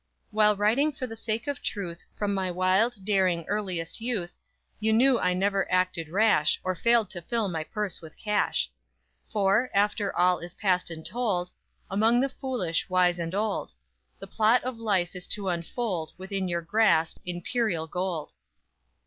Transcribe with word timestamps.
_While 0.33 0.57
writing 0.57 0.91
for 0.91 1.05
the 1.05 1.15
sake 1.15 1.45
of 1.45 1.61
Truth, 1.61 2.05
From 2.15 2.33
my 2.33 2.49
wild, 2.49 3.05
daring, 3.05 3.45
earliest 3.47 4.01
youth, 4.01 4.35
You 4.79 4.91
knew 4.93 5.19
I 5.19 5.35
never 5.35 5.71
acted 5.71 6.09
rash 6.09 6.59
Or 6.63 6.73
failed 6.73 7.11
to 7.11 7.21
fill 7.21 7.47
my 7.49 7.63
purse 7.63 8.01
with 8.01 8.17
cash;_ 8.17 8.71
_For, 9.31 9.67
after 9.75 10.11
all 10.15 10.39
is 10.39 10.55
past 10.55 10.89
and 10.89 11.05
told 11.05 11.51
Among 11.87 12.19
the 12.19 12.29
foolish, 12.29 12.89
wise 12.89 13.19
and 13.19 13.35
old 13.35 13.75
The 14.17 14.25
plot 14.25 14.63
of 14.63 14.79
life 14.79 15.11
is 15.15 15.27
to 15.27 15.49
enfold 15.49 16.13
Within 16.17 16.47
your 16.47 16.61
grasp, 16.63 17.19
Imperial 17.23 17.85
Gold! 17.85 18.33